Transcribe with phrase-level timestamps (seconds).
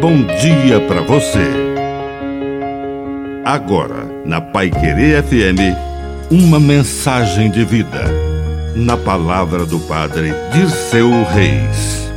[0.00, 1.46] bom dia para você.
[3.44, 5.76] Agora, na Pai Querer FM,
[6.30, 8.04] uma mensagem de vida.
[8.74, 12.10] Na palavra do Padre Dirceu Reis.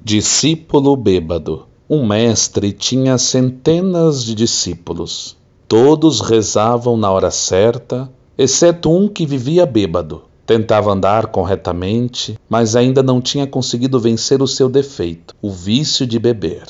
[0.00, 1.66] Discípulo bêbado.
[1.90, 5.36] Um mestre tinha centenas de discípulos.
[5.66, 8.08] Todos rezavam na hora certa,
[8.38, 10.31] exceto um que vivia bêbado.
[10.44, 16.18] Tentava andar corretamente, mas ainda não tinha conseguido vencer o seu defeito, o vício de
[16.18, 16.64] beber.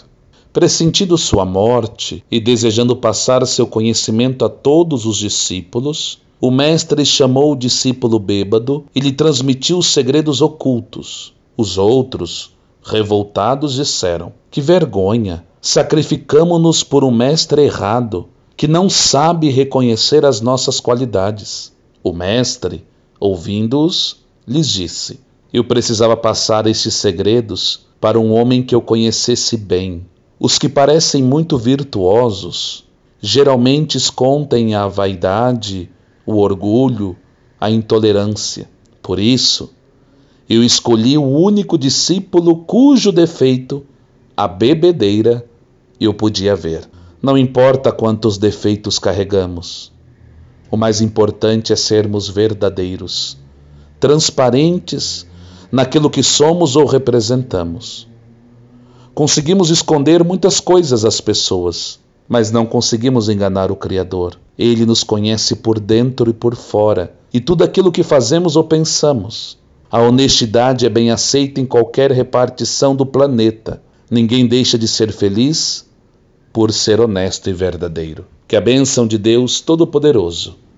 [0.52, 7.52] Pressentindo sua morte e desejando passar seu conhecimento a todos os discípulos, o mestre chamou
[7.52, 11.32] o discípulo bêbado e lhe transmitiu os segredos ocultos.
[11.56, 12.52] Os outros,
[12.82, 15.44] revoltados, disseram: Que vergonha!
[15.60, 21.72] Sacrificamo-nos por um mestre errado, que não sabe reconhecer as nossas qualidades.
[22.02, 22.84] O mestre,
[23.24, 25.20] Ouvindo-os, lhes disse:
[25.52, 30.04] Eu precisava passar estes segredos para um homem que eu conhecesse bem.
[30.40, 32.84] Os que parecem muito virtuosos
[33.20, 35.88] geralmente escondem a vaidade,
[36.26, 37.16] o orgulho,
[37.60, 38.68] a intolerância.
[39.00, 39.72] Por isso,
[40.50, 43.86] eu escolhi o único discípulo cujo defeito,
[44.36, 45.46] a bebedeira,
[46.00, 46.90] eu podia ver.
[47.22, 49.92] Não importa quantos defeitos carregamos,
[50.72, 53.36] o mais importante é sermos verdadeiros,
[54.00, 55.26] transparentes
[55.70, 58.08] naquilo que somos ou representamos.
[59.14, 64.38] Conseguimos esconder muitas coisas às pessoas, mas não conseguimos enganar o Criador.
[64.56, 69.58] Ele nos conhece por dentro e por fora, e tudo aquilo que fazemos ou pensamos.
[69.90, 73.82] A honestidade é bem aceita em qualquer repartição do planeta.
[74.10, 75.84] Ninguém deixa de ser feliz
[76.50, 78.24] por ser honesto e verdadeiro.
[78.48, 80.61] Que a bênção de Deus Todo-Poderoso